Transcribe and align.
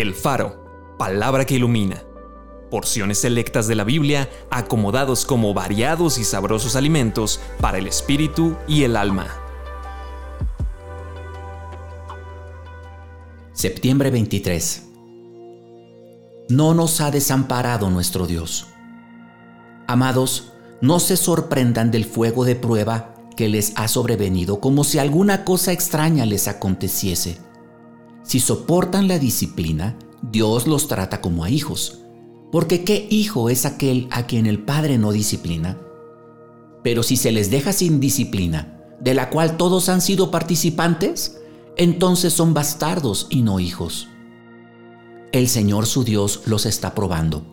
El 0.00 0.14
Faro, 0.14 0.94
palabra 0.96 1.44
que 1.44 1.56
ilumina. 1.56 2.04
Porciones 2.70 3.18
selectas 3.18 3.66
de 3.66 3.74
la 3.74 3.82
Biblia 3.82 4.30
acomodados 4.48 5.24
como 5.24 5.54
variados 5.54 6.18
y 6.18 6.24
sabrosos 6.24 6.76
alimentos 6.76 7.40
para 7.60 7.78
el 7.78 7.88
espíritu 7.88 8.54
y 8.68 8.84
el 8.84 8.96
alma. 8.96 9.26
Septiembre 13.52 14.12
23. 14.12 14.84
No 16.48 16.74
nos 16.74 17.00
ha 17.00 17.10
desamparado 17.10 17.90
nuestro 17.90 18.28
Dios. 18.28 18.68
Amados, 19.88 20.52
no 20.80 21.00
se 21.00 21.16
sorprendan 21.16 21.90
del 21.90 22.04
fuego 22.04 22.44
de 22.44 22.54
prueba 22.54 23.16
que 23.36 23.48
les 23.48 23.72
ha 23.74 23.88
sobrevenido 23.88 24.60
como 24.60 24.84
si 24.84 25.00
alguna 25.00 25.44
cosa 25.44 25.72
extraña 25.72 26.24
les 26.24 26.46
aconteciese 26.46 27.47
si 28.28 28.40
soportan 28.40 29.08
la 29.08 29.18
disciplina, 29.18 29.96
Dios 30.20 30.66
los 30.66 30.86
trata 30.86 31.22
como 31.22 31.44
a 31.44 31.50
hijos. 31.50 32.00
Porque 32.52 32.84
¿qué 32.84 33.08
hijo 33.08 33.48
es 33.48 33.64
aquel 33.64 34.06
a 34.10 34.26
quien 34.26 34.44
el 34.44 34.58
Padre 34.58 34.98
no 34.98 35.12
disciplina? 35.12 35.78
Pero 36.84 37.02
si 37.02 37.16
se 37.16 37.32
les 37.32 37.50
deja 37.50 37.72
sin 37.72 38.00
disciplina, 38.00 38.84
de 39.00 39.14
la 39.14 39.30
cual 39.30 39.56
todos 39.56 39.88
han 39.88 40.02
sido 40.02 40.30
participantes, 40.30 41.40
entonces 41.78 42.34
son 42.34 42.52
bastardos 42.52 43.28
y 43.30 43.40
no 43.40 43.60
hijos. 43.60 44.08
El 45.32 45.48
Señor 45.48 45.86
su 45.86 46.04
Dios 46.04 46.42
los 46.44 46.66
está 46.66 46.94
probando, 46.94 47.46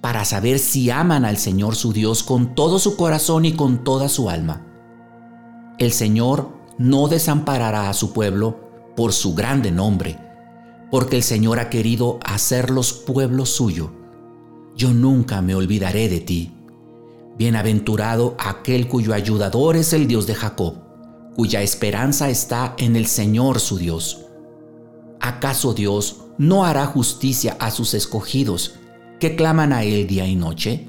para 0.00 0.24
saber 0.24 0.60
si 0.60 0.90
aman 0.90 1.24
al 1.24 1.38
Señor 1.38 1.74
su 1.74 1.92
Dios 1.92 2.22
con 2.22 2.54
todo 2.54 2.78
su 2.78 2.94
corazón 2.94 3.46
y 3.46 3.54
con 3.54 3.82
toda 3.82 4.08
su 4.08 4.30
alma. 4.30 4.64
El 5.80 5.90
Señor 5.90 6.50
no 6.78 7.08
desamparará 7.08 7.90
a 7.90 7.94
su 7.94 8.12
pueblo 8.12 8.69
por 8.96 9.12
su 9.12 9.34
grande 9.34 9.70
nombre, 9.70 10.18
porque 10.90 11.16
el 11.16 11.22
Señor 11.22 11.58
ha 11.58 11.70
querido 11.70 12.18
hacerlos 12.24 12.92
pueblo 12.92 13.46
suyo. 13.46 13.90
Yo 14.76 14.92
nunca 14.92 15.42
me 15.42 15.54
olvidaré 15.54 16.08
de 16.08 16.20
ti. 16.20 16.52
Bienaventurado 17.38 18.36
aquel 18.38 18.88
cuyo 18.88 19.14
ayudador 19.14 19.76
es 19.76 19.92
el 19.92 20.06
Dios 20.06 20.26
de 20.26 20.34
Jacob, 20.34 20.74
cuya 21.34 21.62
esperanza 21.62 22.28
está 22.28 22.74
en 22.78 22.96
el 22.96 23.06
Señor 23.06 23.60
su 23.60 23.78
Dios. 23.78 24.26
¿Acaso 25.20 25.74
Dios 25.74 26.22
no 26.38 26.64
hará 26.64 26.86
justicia 26.86 27.56
a 27.60 27.70
sus 27.70 27.94
escogidos 27.94 28.76
que 29.18 29.36
claman 29.36 29.72
a 29.72 29.84
Él 29.84 30.06
día 30.06 30.26
y 30.26 30.34
noche? 30.34 30.88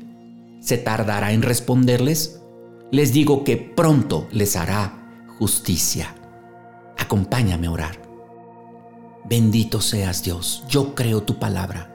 ¿Se 0.61 0.77
tardará 0.77 1.33
en 1.33 1.41
responderles? 1.41 2.41
Les 2.91 3.13
digo 3.13 3.43
que 3.43 3.58
pronto 3.58 4.27
les 4.31 4.55
hará 4.55 5.27
justicia. 5.39 6.15
Acompáñame 7.12 7.67
a 7.67 7.72
orar. 7.72 8.02
Bendito 9.30 9.81
seas 9.81 10.23
Dios, 10.23 10.64
yo 10.70 10.95
creo 10.95 11.23
tu 11.23 11.40
palabra. 11.40 11.94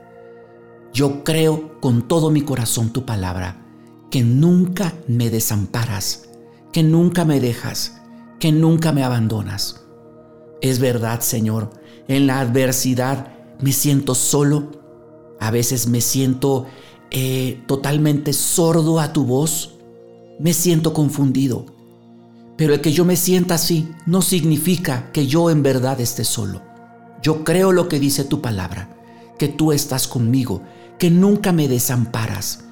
Yo 0.92 1.24
creo 1.24 1.80
con 1.80 2.06
todo 2.06 2.30
mi 2.30 2.42
corazón 2.42 2.90
tu 2.90 3.06
palabra, 3.06 3.64
que 4.10 4.20
nunca 4.20 4.92
me 5.08 5.30
desamparas, 5.30 6.28
que 6.70 6.82
nunca 6.82 7.24
me 7.24 7.40
dejas, 7.40 7.98
que 8.38 8.52
nunca 8.52 8.92
me 8.92 9.04
abandonas. 9.04 9.86
Es 10.60 10.80
verdad, 10.80 11.20
Señor, 11.20 11.70
en 12.08 12.26
la 12.26 12.40
adversidad 12.40 13.28
me 13.58 13.72
siento 13.72 14.14
solo, 14.14 14.70
a 15.40 15.50
veces 15.50 15.88
me 15.88 16.02
siento 16.02 16.66
eh, 17.10 17.62
totalmente 17.66 18.34
sordo 18.34 19.00
a 19.00 19.14
tu 19.14 19.24
voz, 19.24 19.78
me 20.38 20.52
siento 20.52 20.92
confundido, 20.92 21.64
pero 22.56 22.74
el 22.74 22.80
que 22.80 22.92
yo 22.92 23.04
me 23.04 23.16
sienta 23.16 23.54
así 23.54 23.88
no 24.06 24.22
significa 24.22 25.10
que 25.12 25.26
yo 25.26 25.50
en 25.50 25.62
verdad 25.62 26.00
esté 26.00 26.24
solo. 26.24 26.62
Yo 27.22 27.44
creo 27.44 27.72
lo 27.72 27.88
que 27.88 28.00
dice 28.00 28.24
tu 28.24 28.40
palabra, 28.40 28.96
que 29.38 29.48
tú 29.48 29.72
estás 29.72 30.06
conmigo, 30.06 30.62
que 30.98 31.10
nunca 31.10 31.52
me 31.52 31.68
desamparas, 31.68 32.64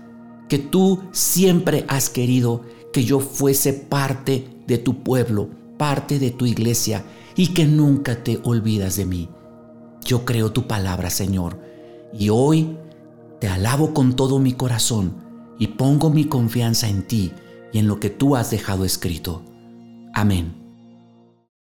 que 0.49 0.59
tú 0.59 1.01
siempre 1.13 1.85
has 1.89 2.09
querido 2.09 2.63
que 2.93 3.05
yo 3.05 3.21
fuese 3.21 3.73
parte 3.73 4.49
de 4.67 4.79
tu 4.79 5.03
pueblo, 5.03 5.51
parte 5.77 6.19
de 6.19 6.31
tu 6.31 6.47
iglesia 6.47 7.05
y 7.37 7.49
que 7.49 7.67
nunca 7.67 8.23
te 8.23 8.41
olvidas 8.45 8.97
de 8.97 9.07
mí. 9.07 9.29
Yo 10.05 10.25
creo 10.25 10.53
tu 10.53 10.67
palabra, 10.67 11.11
Señor, 11.11 11.59
y 12.13 12.29
hoy 12.29 12.77
te 13.41 13.49
alabo 13.49 13.93
con 13.93 14.15
todo 14.15 14.39
mi 14.39 14.53
corazón 14.53 15.17
y 15.59 15.69
pongo 15.69 16.11
mi 16.11 16.27
confianza 16.27 16.89
en 16.89 17.07
ti 17.07 17.33
y 17.73 17.79
en 17.79 17.89
lo 17.89 17.99
que 17.99 18.11
tú 18.11 18.37
has 18.37 18.51
dejado 18.51 18.85
escrito. 18.85 19.43
Amén. 20.15 20.64